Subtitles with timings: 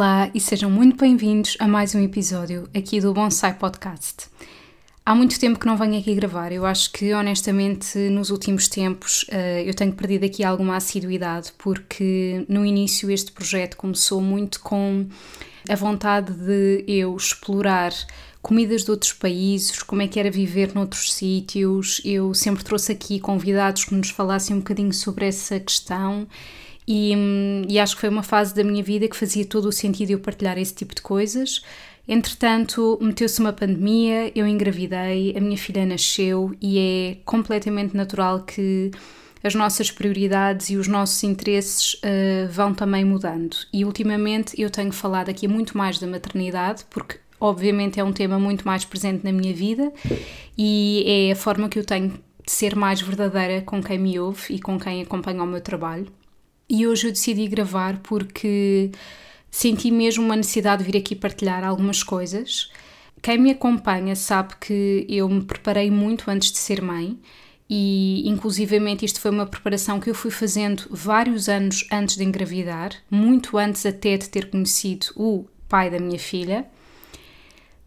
[0.00, 4.28] Olá e sejam muito bem-vindos a mais um episódio aqui do Bonsai Podcast.
[5.04, 9.24] Há muito tempo que não venho aqui gravar, eu acho que honestamente nos últimos tempos
[9.24, 15.04] uh, eu tenho perdido aqui alguma assiduidade porque no início este projeto começou muito com
[15.68, 17.92] a vontade de eu explorar
[18.40, 22.00] comidas de outros países, como é que era viver noutros sítios.
[22.04, 26.28] Eu sempre trouxe aqui convidados que nos falassem um bocadinho sobre essa questão
[26.90, 27.12] e,
[27.68, 30.18] e, acho que foi uma fase da minha vida que fazia todo o sentido eu
[30.18, 31.62] partilhar esse tipo de coisas.
[32.08, 38.90] Entretanto, meteu-se uma pandemia, eu engravidei, a minha filha nasceu e é completamente natural que
[39.44, 43.58] as nossas prioridades e os nossos interesses uh, vão também mudando.
[43.70, 48.38] E ultimamente eu tenho falado aqui muito mais da maternidade, porque obviamente é um tema
[48.38, 49.92] muito mais presente na minha vida
[50.56, 54.54] e é a forma que eu tenho de ser mais verdadeira com quem me ouve
[54.54, 56.06] e com quem acompanha o meu trabalho.
[56.68, 58.90] E hoje eu decidi gravar porque
[59.50, 62.70] senti mesmo uma necessidade de vir aqui partilhar algumas coisas.
[63.22, 67.18] Quem me acompanha sabe que eu me preparei muito antes de ser mãe
[67.68, 72.92] e inclusivamente isto foi uma preparação que eu fui fazendo vários anos antes de engravidar,
[73.10, 76.66] muito antes até de ter conhecido o pai da minha filha.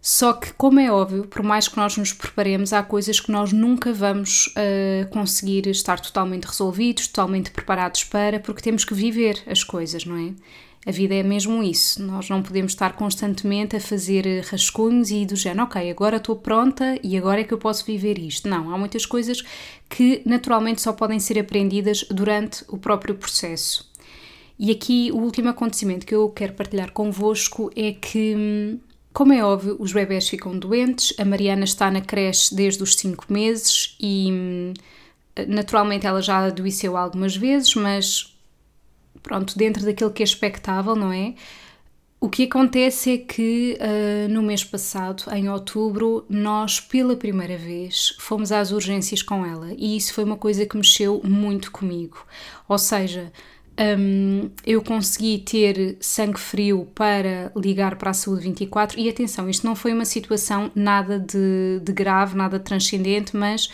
[0.01, 3.53] Só que, como é óbvio, por mais que nós nos preparemos, há coisas que nós
[3.53, 9.63] nunca vamos uh, conseguir estar totalmente resolvidos, totalmente preparados para, porque temos que viver as
[9.63, 10.33] coisas, não é?
[10.83, 12.01] A vida é mesmo isso.
[12.01, 16.97] Nós não podemos estar constantemente a fazer rascunhos e do género, ok, agora estou pronta
[17.03, 18.49] e agora é que eu posso viver isto.
[18.49, 19.43] Não, há muitas coisas
[19.87, 23.91] que naturalmente só podem ser aprendidas durante o próprio processo.
[24.57, 28.79] E aqui o último acontecimento que eu quero partilhar convosco é que hum,
[29.13, 33.25] como é óbvio, os bebés ficam doentes, a Mariana está na creche desde os 5
[33.31, 34.73] meses e hum,
[35.47, 38.35] naturalmente ela já adoeceu algumas vezes, mas
[39.21, 41.35] pronto, dentro daquilo que é expectável, não é?
[42.19, 48.15] O que acontece é que uh, no mês passado, em outubro, nós pela primeira vez
[48.19, 52.23] fomos às urgências com ela e isso foi uma coisa que mexeu muito comigo.
[52.69, 53.33] Ou seja,
[53.79, 59.65] um, eu consegui ter sangue frio para ligar para a saúde 24 e atenção, isto
[59.65, 63.69] não foi uma situação nada de, de grave, nada de transcendente, mas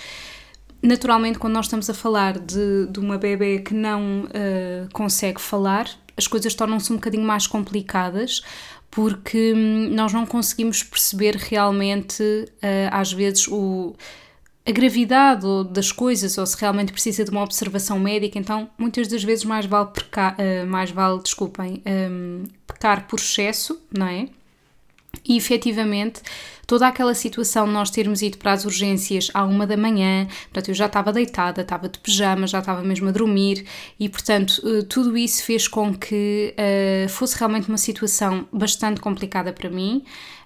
[0.82, 5.90] naturalmente quando nós estamos a falar de, de uma bebê que não uh, consegue falar,
[6.16, 8.42] as coisas tornam-se um bocadinho mais complicadas
[8.90, 13.96] porque hum, nós não conseguimos perceber realmente uh, às vezes o
[14.68, 19.24] a gravidade das coisas ou se realmente precisa de uma observação médica, então muitas das
[19.24, 24.28] vezes mais vale, pecar, uh, mais vale desculpem, um, pecar por excesso, não é?
[25.26, 26.22] E efetivamente,
[26.68, 30.68] toda aquela situação de nós termos ido para as urgências à uma da manhã, portanto,
[30.68, 33.66] eu já estava deitada, estava de pijama, já estava mesmo a dormir,
[33.98, 39.54] e portanto, uh, tudo isso fez com que uh, fosse realmente uma situação bastante complicada
[39.54, 40.04] para mim,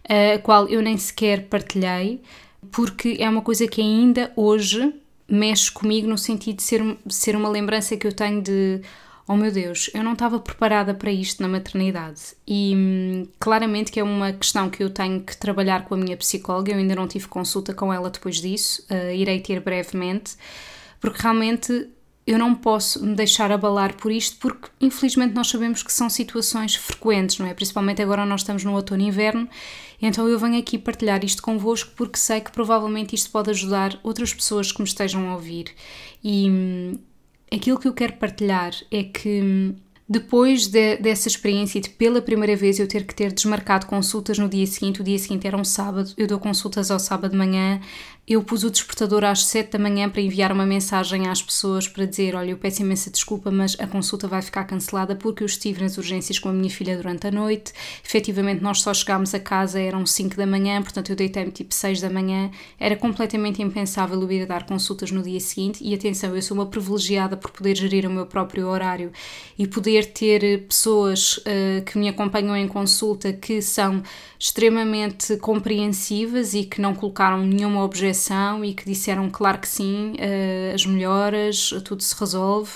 [0.07, 2.21] a qual eu nem sequer partilhei
[2.69, 4.93] porque é uma coisa que ainda hoje
[5.27, 8.81] mexe comigo no sentido de ser, ser uma lembrança que eu tenho de
[9.27, 12.21] oh meu Deus, eu não estava preparada para isto na maternidade.
[12.45, 16.17] E hum, claramente que é uma questão que eu tenho que trabalhar com a minha
[16.17, 20.35] psicóloga, eu ainda não tive consulta com ela depois disso, uh, irei ter brevemente,
[20.99, 21.89] porque realmente
[22.25, 26.75] eu não posso me deixar abalar por isto, porque infelizmente nós sabemos que são situações
[26.75, 27.53] frequentes, não é?
[27.53, 29.49] Principalmente agora nós estamos no outono e inverno,
[30.01, 34.33] então eu venho aqui partilhar isto convosco porque sei que provavelmente isto pode ajudar outras
[34.33, 35.73] pessoas que me estejam a ouvir.
[36.23, 36.99] E hum,
[37.51, 39.75] aquilo que eu quero partilhar é que hum,
[40.11, 44.37] depois de, dessa experiência e de pela primeira vez eu ter que ter desmarcado consultas
[44.37, 47.37] no dia seguinte, o dia seguinte era um sábado, eu dou consultas ao sábado de
[47.37, 47.79] manhã,
[48.33, 52.05] eu pus o despertador às 7 da manhã para enviar uma mensagem às pessoas para
[52.05, 55.81] dizer: Olha, eu peço imensa desculpa, mas a consulta vai ficar cancelada porque eu estive
[55.81, 57.73] nas urgências com a minha filha durante a noite.
[58.05, 61.99] Efetivamente, nós só chegámos a casa, eram 5 da manhã, portanto eu deitei-me tipo 6
[61.99, 62.49] da manhã.
[62.79, 65.83] Era completamente impensável eu ir a dar consultas no dia seguinte.
[65.83, 69.11] E atenção, eu sou uma privilegiada por poder gerir o meu próprio horário
[69.59, 74.01] e poder ter pessoas uh, que me acompanham em consulta que são
[74.39, 78.20] extremamente compreensivas e que não colocaram nenhuma objeção
[78.63, 82.71] e que disseram claro que sim, uh, as melhoras, tudo se resolve.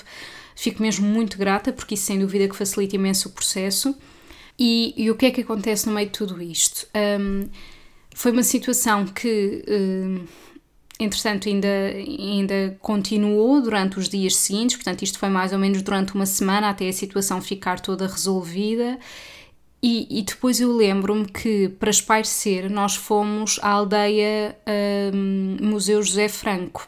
[0.55, 3.95] Fico mesmo muito grata porque isso sem dúvida que facilita imenso o processo.
[4.57, 6.87] E, e o que é que acontece no meio de tudo isto?
[7.19, 7.49] Um,
[8.15, 10.25] foi uma situação que, um,
[10.97, 16.15] entretanto, ainda, ainda continuou durante os dias seguintes, portanto, isto foi mais ou menos durante
[16.15, 18.97] uma semana até a situação ficar toda resolvida.
[19.87, 24.57] E, e, depois eu lembro-me que, para espairecer, nós fomos à aldeia
[25.13, 26.87] um, Museu José Franco,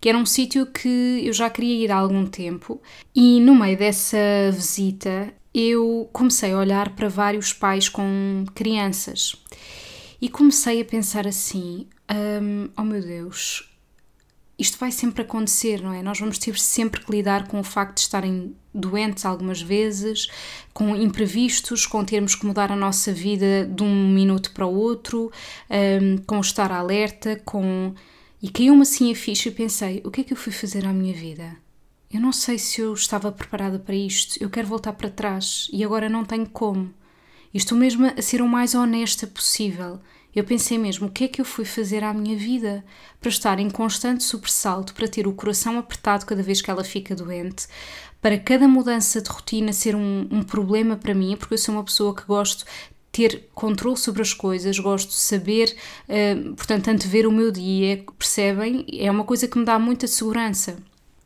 [0.00, 2.80] que era um sítio que eu já queria ir há algum tempo,
[3.12, 4.16] e no meio dessa
[4.52, 9.34] visita eu comecei a olhar para vários pais com crianças.
[10.22, 11.88] E comecei a pensar assim:
[12.40, 13.67] um, oh meu Deus,
[14.58, 16.02] isto vai sempre acontecer, não é?
[16.02, 20.26] Nós vamos ter sempre que lidar com o facto de estarem doentes algumas vezes,
[20.74, 25.30] com imprevistos, com termos que mudar a nossa vida de um minuto para o outro,
[25.70, 27.94] um, com estar alerta, com.
[28.42, 30.92] E caiu-me assim a ficha e pensei: o que é que eu fui fazer à
[30.92, 31.56] minha vida?
[32.12, 35.84] Eu não sei se eu estava preparada para isto, eu quero voltar para trás e
[35.84, 36.92] agora não tenho como.
[37.52, 40.00] Estou mesmo a ser o mais honesta possível
[40.38, 42.84] eu pensei mesmo: o que é que eu fui fazer à minha vida?
[43.20, 47.14] Para estar em constante sobressalto, para ter o coração apertado cada vez que ela fica
[47.14, 47.66] doente,
[48.20, 51.84] para cada mudança de rotina ser um, um problema para mim, porque eu sou uma
[51.84, 52.64] pessoa que gosto
[53.10, 55.74] ter controle sobre as coisas, gosto de saber,
[56.08, 58.84] uh, portanto, antever o meu dia, percebem?
[58.92, 60.76] É uma coisa que me dá muita segurança.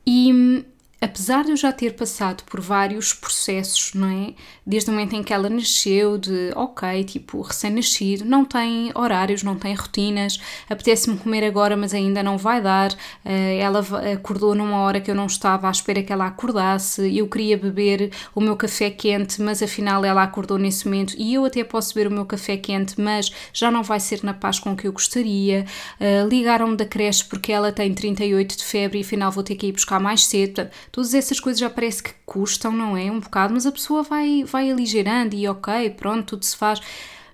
[0.06, 0.64] E
[1.02, 4.34] apesar de eu já ter passado por vários processos, não é?
[4.64, 9.56] Desde o momento em que ela nasceu, de ok, tipo, recém-nascido, não tem horários, não
[9.56, 10.38] tem rotinas,
[10.70, 12.92] apetece-me comer agora, mas ainda não vai dar.
[12.92, 13.84] Uh, ela
[14.14, 18.12] acordou numa hora que eu não estava à espera que ela acordasse, eu queria beber
[18.32, 22.12] o meu café quente, mas afinal ela acordou nesse momento e eu até posso beber
[22.12, 25.66] o meu café quente, mas já não vai ser na paz com que eu gostaria.
[26.00, 29.66] Uh, Ligaram-me da creche porque ela tem 38 de febre e afinal vou ter que
[29.66, 30.70] ir buscar mais cedo.
[30.92, 33.10] Todas essas coisas já parece que custam, não é?
[33.10, 36.80] Um bocado, mas a pessoa vai, vai aligerando e ok, pronto, tudo se faz.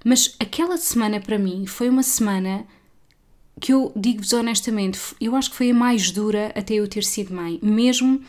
[0.04, 2.64] Mas aquela semana para mim foi uma semana
[3.60, 7.34] que eu digo-vos honestamente, eu acho que foi a mais dura até eu ter sido
[7.34, 7.58] mãe.
[7.60, 8.22] Mesmo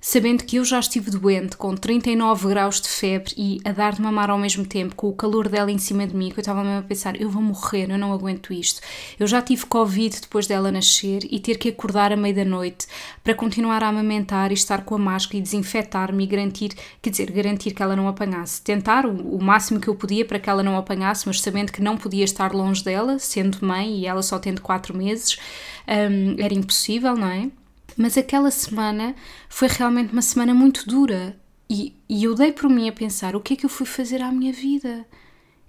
[0.00, 4.00] sabendo que eu já estive doente, com 39 graus de febre e a dar de
[4.00, 6.64] mamar ao mesmo tempo, com o calor dela em cima de mim, que eu estava
[6.64, 8.80] mesmo a pensar: eu vou morrer, eu não aguento isto.
[9.18, 12.86] Eu já tive Covid depois dela nascer e ter que acordar à meia da noite
[13.22, 17.30] para continuar a amamentar e estar com a máscara e desinfetar-me e garantir, quer dizer,
[17.30, 18.62] garantir que ela não apanhasse.
[18.62, 21.82] Tentar o, o máximo que eu podia para que ela não apanhasse, mas sabendo que
[21.82, 25.38] não podia estar longe dela, sendo mãe e ela só tendo 4 meses,
[25.86, 27.50] um, era impossível, não é?
[27.96, 29.14] Mas aquela semana
[29.48, 31.38] foi realmente uma semana muito dura
[31.68, 34.20] e, e eu dei por mim a pensar: o que é que eu fui fazer
[34.22, 35.06] à minha vida?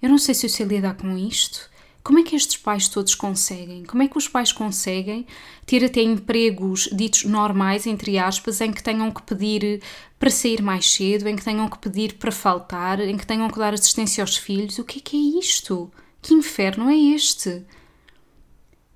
[0.00, 1.70] Eu não sei se eu sei lidar com isto.
[2.02, 3.84] Como é que estes pais todos conseguem?
[3.84, 5.24] Como é que os pais conseguem
[5.64, 9.80] ter até empregos ditos normais, entre aspas, em que tenham que pedir
[10.18, 13.58] para sair mais cedo, em que tenham que pedir para faltar, em que tenham que
[13.58, 14.78] dar assistência aos filhos?
[14.80, 15.92] O que é que é isto?
[16.20, 17.64] Que inferno é este?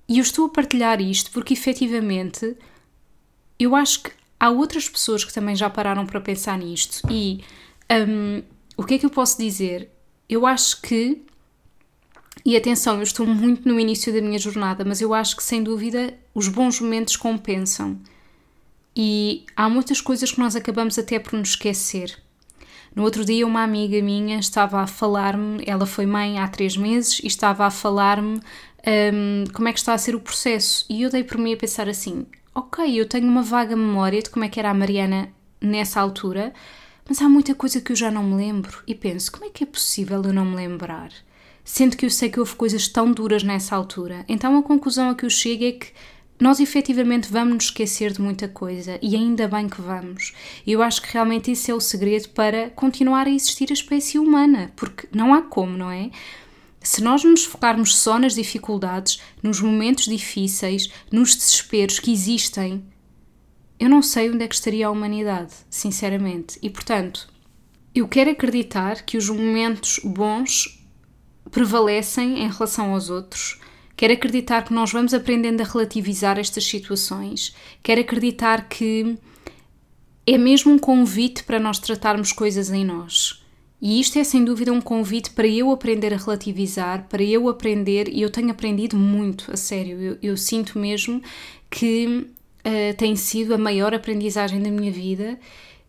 [0.09, 2.57] E eu estou a partilhar isto porque efetivamente
[3.59, 7.43] eu acho que há outras pessoas que também já pararam para pensar nisto e
[7.91, 8.43] um,
[8.75, 9.89] o que é que eu posso dizer?
[10.29, 11.21] Eu acho que,
[12.45, 15.63] e atenção, eu estou muito no início da minha jornada, mas eu acho que sem
[15.63, 17.99] dúvida os bons momentos compensam.
[18.95, 22.17] E há muitas coisas que nós acabamos até por nos esquecer.
[22.95, 27.19] No outro dia, uma amiga minha estava a falar-me, ela foi mãe há três meses
[27.23, 28.39] e estava a falar-me
[28.87, 30.85] um, como é que está a ser o processo.
[30.89, 32.25] E eu dei por mim a pensar assim:
[32.57, 35.29] ok, eu tenho uma vaga memória de como é que era a Mariana
[35.61, 36.51] nessa altura,
[37.07, 39.63] mas há muita coisa que eu já não me lembro e penso, como é que
[39.63, 41.11] é possível eu não me lembrar?
[41.63, 44.25] Sendo que eu sei que houve coisas tão duras nessa altura.
[44.27, 45.87] Então a conclusão a que eu chego é que
[46.39, 50.33] nós efetivamente vamos nos esquecer de muita coisa e ainda bem que vamos.
[50.65, 54.71] Eu acho que realmente esse é o segredo para continuar a existir a espécie humana,
[54.75, 56.09] porque não há como, não é?
[56.87, 62.81] Se nós nos focarmos só nas dificuldades, nos momentos difíceis, nos desesperos que existem,
[63.77, 66.57] eu não sei onde é que estaria a humanidade, sinceramente.
[66.61, 67.27] E portanto,
[67.93, 70.81] eu quero acreditar que os momentos bons
[71.51, 73.59] prevalecem em relação aos outros,
[73.97, 77.53] quero acreditar que nós vamos aprendendo a relativizar estas situações,
[77.83, 79.17] quero acreditar que
[80.25, 83.36] é mesmo um convite para nós tratarmos coisas em nós.
[83.81, 88.07] E isto é sem dúvida um convite para eu aprender a relativizar, para eu aprender,
[88.09, 91.21] e eu tenho aprendido muito, a sério, eu, eu sinto mesmo
[91.69, 92.27] que
[92.65, 95.39] uh, tem sido a maior aprendizagem da minha vida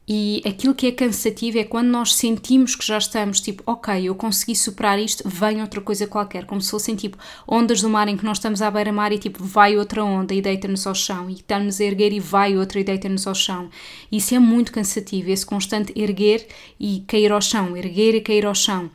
[0.09, 4.15] e aquilo que é cansativo é quando nós sentimos que já estamos tipo, ok, eu
[4.15, 8.17] consegui superar isto, vem outra coisa qualquer, como se fossem tipo ondas do mar em
[8.17, 11.35] que nós estamos à beira-mar e tipo vai outra onda e deita-nos ao chão, e
[11.35, 13.69] estamos a erguer e vai outra e deita-nos ao chão.
[14.11, 16.47] Isso é muito cansativo, esse constante erguer
[16.81, 18.91] e cair ao chão, erguer e cair ao chão.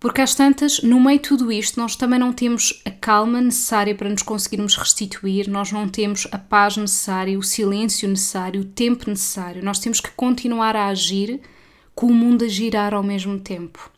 [0.00, 3.94] Porque às tantas, no meio de tudo isto, nós também não temos a calma necessária
[3.94, 9.10] para nos conseguirmos restituir, nós não temos a paz necessária, o silêncio necessário, o tempo
[9.10, 9.64] necessário.
[9.64, 11.40] Nós temos que continuar a agir
[11.94, 13.90] com o mundo a girar ao mesmo tempo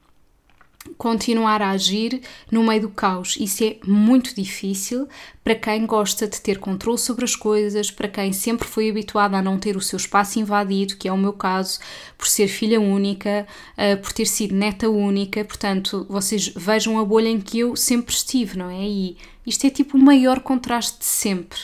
[1.00, 2.20] continuar a agir
[2.52, 3.34] no meio do caos.
[3.40, 5.08] Isso é muito difícil
[5.42, 9.40] para quem gosta de ter controle sobre as coisas, para quem sempre foi habituado a
[9.40, 11.78] não ter o seu espaço invadido, que é o meu caso,
[12.18, 13.46] por ser filha única,
[13.78, 15.42] uh, por ter sido neta única.
[15.42, 18.82] Portanto, vocês vejam a bolha em que eu sempre estive, não é?
[18.86, 19.16] E
[19.46, 21.60] isto é tipo o maior contraste de sempre.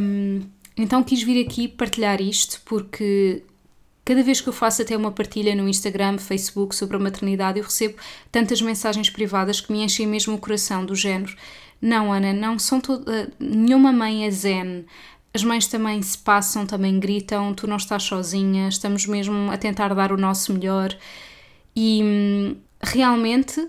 [0.00, 0.40] Um,
[0.78, 3.42] então quis vir aqui partilhar isto porque
[4.04, 7.64] Cada vez que eu faço até uma partilha no Instagram, Facebook sobre a maternidade, eu
[7.64, 7.96] recebo
[8.30, 11.34] tantas mensagens privadas que me enchem mesmo o coração, do género:
[11.80, 13.32] Não, Ana, não são toda.
[13.38, 14.84] Nenhuma mãe é zen.
[15.32, 19.92] As mães também se passam, também gritam, tu não estás sozinha, estamos mesmo a tentar
[19.94, 20.96] dar o nosso melhor.
[21.74, 23.66] E hum, realmente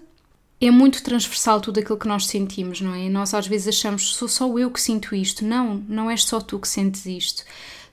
[0.62, 3.10] é muito transversal tudo aquilo que nós sentimos, não é?
[3.10, 5.44] Nós às vezes achamos, sou só eu que sinto isto.
[5.44, 7.44] Não, não és só tu que sentes isto.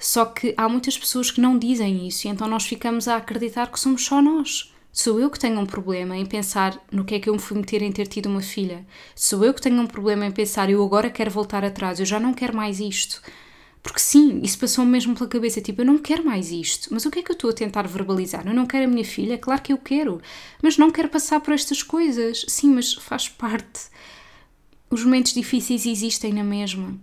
[0.02, 3.70] Só que há muitas pessoas que não dizem isso e então nós ficamos a acreditar
[3.70, 4.74] que somos só nós.
[4.90, 7.56] Sou eu que tenho um problema em pensar no que é que eu me fui
[7.56, 8.84] meter em ter tido uma filha.
[9.14, 12.18] Sou eu que tenho um problema em pensar eu agora quero voltar atrás, eu já
[12.18, 13.22] não quero mais isto.
[13.80, 16.88] Porque sim, isso passou-me mesmo pela cabeça, tipo, eu não quero mais isto.
[16.90, 18.44] Mas o que é que eu estou a tentar verbalizar?
[18.44, 19.38] Eu não quero a minha filha?
[19.38, 20.20] Claro que eu quero.
[20.60, 22.44] Mas não quero passar por estas coisas.
[22.48, 23.82] Sim, mas faz parte.
[24.90, 26.98] Os momentos difíceis existem na mesma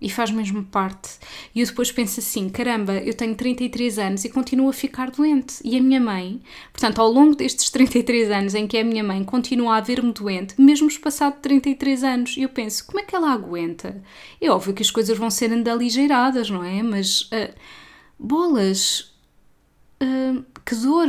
[0.00, 1.18] e faz mesmo parte.
[1.54, 5.56] E eu depois penso assim: caramba, eu tenho 33 anos e continuo a ficar doente.
[5.64, 6.40] E a minha mãe,
[6.72, 10.60] portanto, ao longo destes 33 anos em que a minha mãe continua a ver-me doente,
[10.60, 14.02] mesmo passado 33 anos, eu penso: como é que ela aguenta?
[14.40, 16.82] É óbvio que as coisas vão ser ainda aligeiradas, não é?
[16.82, 17.54] Mas uh,
[18.18, 19.14] bolas,
[20.02, 21.08] uh, que dor!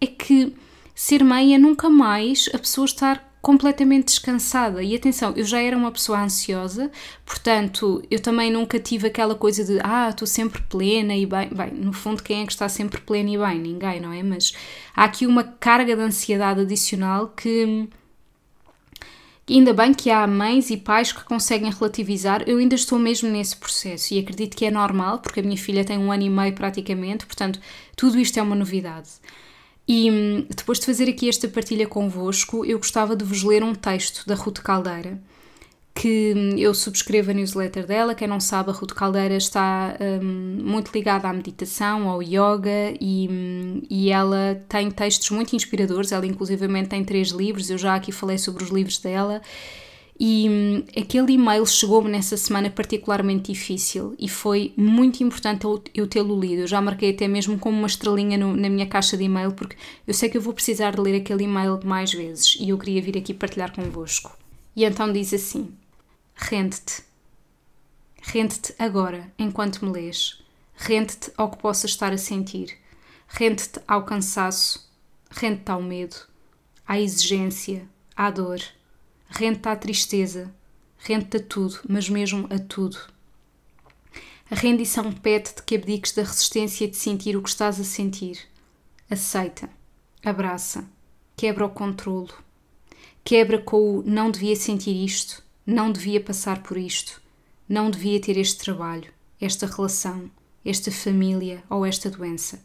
[0.00, 0.54] É que
[0.94, 4.82] ser mãe é nunca mais a pessoa estar completamente descansada.
[4.82, 6.90] E atenção, eu já era uma pessoa ansiosa,
[7.24, 11.48] portanto, eu também nunca tive aquela coisa de ah, estou sempre plena e bem.
[11.48, 13.58] Bem, no fundo, quem é que está sempre plena e bem?
[13.58, 14.22] Ninguém, não é?
[14.22, 14.52] Mas
[14.94, 17.88] há aqui uma carga de ansiedade adicional que.
[19.50, 23.56] Ainda bem que há mães e pais que conseguem relativizar, eu ainda estou mesmo nesse
[23.56, 26.52] processo e acredito que é normal, porque a minha filha tem um ano e meio
[26.52, 27.58] praticamente, portanto,
[27.96, 29.08] tudo isto é uma novidade.
[29.88, 33.74] E hum, depois de fazer aqui esta partilha convosco, eu gostava de vos ler um
[33.74, 35.18] texto da Ruth Caldeira,
[35.94, 38.14] que hum, eu subscrevo a newsletter dela.
[38.14, 43.28] Quem não sabe, a Ruth Caldeira está um, muito ligada à meditação, ao yoga e,
[43.30, 46.12] um, e ela tem textos muito inspiradores.
[46.12, 47.70] Ela, inclusivamente, tem três livros.
[47.70, 49.40] Eu já aqui falei sobre os livros dela.
[50.20, 56.38] E hum, aquele e-mail chegou-me nessa semana particularmente difícil e foi muito importante eu, tê-lo
[56.38, 56.62] lido.
[56.62, 59.76] Eu já marquei até mesmo como uma estrelinha no, na minha caixa de e-mail, porque
[60.06, 63.00] eu sei que eu vou precisar de ler aquele e-mail mais vezes e eu queria
[63.00, 64.36] vir aqui partilhar convosco.
[64.74, 65.72] E então diz assim:
[66.34, 67.04] Rende-te.
[68.20, 70.42] Rende-te agora, enquanto me lês.
[70.74, 72.76] Rende-te ao que possas estar a sentir.
[73.28, 74.88] Rende-te ao cansaço.
[75.30, 76.16] Rende-te ao medo,
[76.86, 78.60] à exigência, à dor
[79.28, 80.52] rende-te à tristeza,
[80.98, 82.98] rende-te a tudo, mas mesmo a tudo.
[84.50, 88.40] A rendição pede-te que abdiques da resistência de sentir o que estás a sentir.
[89.10, 89.68] Aceita,
[90.24, 90.88] abraça,
[91.36, 92.32] quebra o controlo,
[93.22, 97.20] quebra com o não devia sentir isto, não devia passar por isto,
[97.68, 100.30] não devia ter este trabalho, esta relação,
[100.64, 102.64] esta família ou esta doença.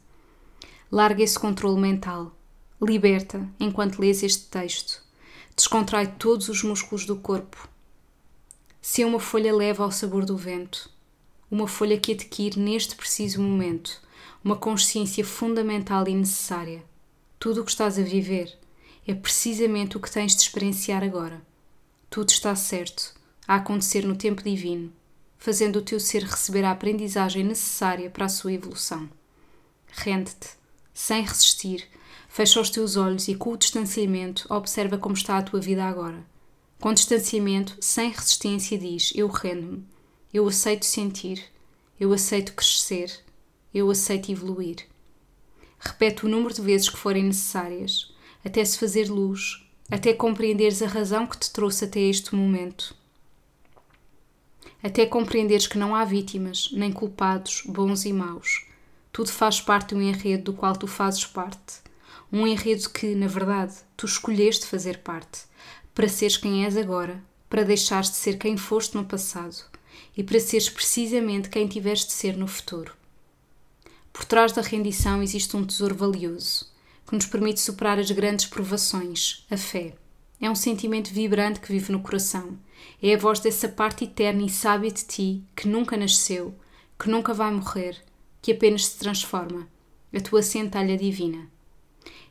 [0.90, 2.36] Larga esse controle mental,
[2.82, 5.04] liberta enquanto lês este texto
[5.56, 7.70] descontrai todos os músculos do corpo.
[8.82, 10.90] Se uma folha leva ao sabor do vento,
[11.50, 14.02] uma folha que adquire neste preciso momento
[14.44, 16.84] uma consciência fundamental e necessária.
[17.40, 18.58] Tudo o que estás a viver
[19.08, 21.42] é precisamente o que tens de experienciar agora.
[22.10, 23.14] Tudo está certo,
[23.48, 24.92] a acontecer no tempo divino,
[25.38, 29.10] fazendo o teu ser receber a aprendizagem necessária para a sua evolução.
[29.88, 30.50] Rende-te,
[30.94, 31.88] sem resistir,
[32.34, 36.26] Fecha os teus olhos e, com o distanciamento, observa como está a tua vida agora.
[36.82, 39.86] Com distanciamento, sem resistência, diz: Eu rendo-me,
[40.34, 41.46] eu aceito sentir,
[42.00, 43.20] eu aceito crescer,
[43.72, 44.78] eu aceito evoluir.
[45.78, 48.12] Repete o número de vezes que forem necessárias,
[48.44, 52.96] até se fazer luz, até compreenderes a razão que te trouxe até este momento.
[54.82, 58.66] Até compreenderes que não há vítimas, nem culpados, bons e maus.
[59.12, 61.83] Tudo faz parte de um enredo do qual tu fazes parte.
[62.36, 65.42] Um enredo que, na verdade, tu escolheste fazer parte,
[65.94, 69.56] para seres quem és agora, para deixares de ser quem foste no passado
[70.18, 72.92] e para seres precisamente quem tiveres de ser no futuro.
[74.12, 76.68] Por trás da rendição existe um tesouro valioso
[77.06, 79.94] que nos permite superar as grandes provações, a fé.
[80.42, 82.58] É um sentimento vibrante que vive no coração.
[83.00, 86.56] É a voz dessa parte eterna e sábia de ti que nunca nasceu,
[86.98, 88.04] que nunca vai morrer,
[88.42, 89.68] que apenas se transforma.
[90.12, 91.53] A tua centelha divina.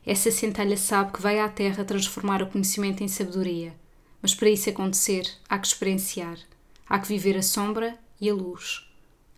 [0.05, 3.73] Essa centelha sabe que vai à Terra transformar o conhecimento em sabedoria.
[4.21, 6.37] Mas para isso acontecer, há que experienciar.
[6.87, 8.87] Há que viver a sombra e a luz.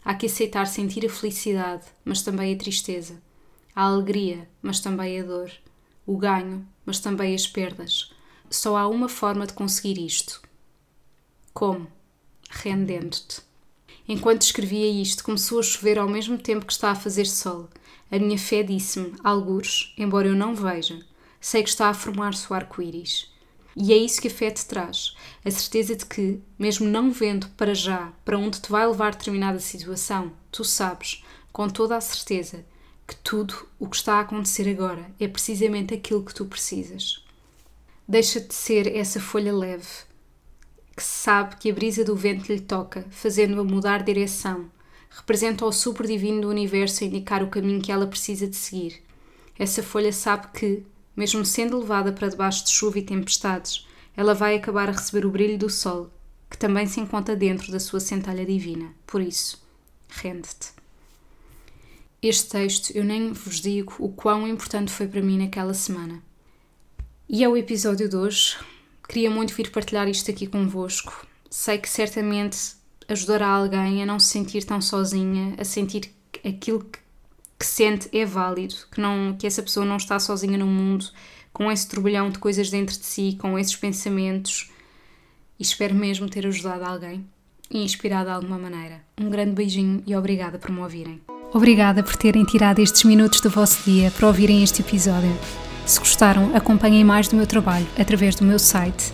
[0.04, 3.22] Há que aceitar sentir a felicidade, mas também a tristeza.
[3.76, 5.52] A alegria, mas também a dor.
[6.06, 8.12] O ganho, mas também as perdas.
[8.50, 10.42] Só há uma forma de conseguir isto.
[11.54, 11.88] Como?
[12.50, 13.42] Rendendo-te.
[14.08, 17.68] Enquanto escrevia isto, começou a chover ao mesmo tempo que está a fazer sol.
[18.12, 21.00] A minha fé disse-me, algures, embora eu não veja,
[21.42, 23.34] sei que está a formar-se o arco-íris.
[23.76, 27.50] E é isso que a fé te traz: a certeza de que, mesmo não vendo
[27.58, 32.66] para já para onde te vai levar determinada situação, tu sabes, com toda a certeza,
[33.08, 37.24] que tudo o que está a acontecer agora é precisamente aquilo que tu precisas.
[38.08, 39.88] Deixa-te ser essa folha leve,
[40.96, 44.70] que sabe que a brisa do vento lhe toca, fazendo-a mudar direção.
[45.18, 49.02] Representa o super divino do universo a indicar o caminho que ela precisa de seguir.
[49.58, 50.84] Essa folha sabe que,
[51.16, 55.32] mesmo sendo levada para debaixo de chuva e tempestades, ela vai acabar a receber o
[55.32, 56.10] brilho do sol,
[56.50, 58.94] que também se encontra dentro da sua centelha divina.
[59.08, 59.66] Por isso,
[60.10, 60.74] rende-te.
[62.22, 66.22] Este texto eu nem vos digo o quão importante foi para mim naquela semana.
[67.30, 68.58] E é o episódio de hoje.
[69.08, 71.26] Queria muito vir partilhar isto aqui convosco.
[71.50, 72.76] Sei que certamente
[73.08, 76.12] ajudará alguém a não se sentir tão sozinha, a sentir
[76.44, 77.00] aquilo que
[77.58, 81.06] que sente é válido, que, não, que essa pessoa não está sozinha no mundo,
[81.54, 84.70] com esse turbilhão de coisas dentro de si, com esses pensamentos.
[85.58, 87.26] E espero mesmo ter ajudado alguém
[87.72, 89.02] e inspirado de alguma maneira.
[89.20, 91.22] Um grande beijinho e obrigada por me ouvirem.
[91.54, 95.32] Obrigada por terem tirado estes minutos do vosso dia para ouvirem este episódio.
[95.86, 99.14] Se gostaram, acompanhem mais do meu trabalho através do meu site